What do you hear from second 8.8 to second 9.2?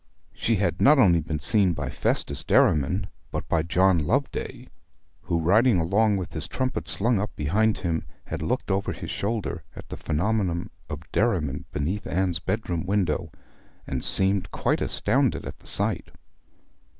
his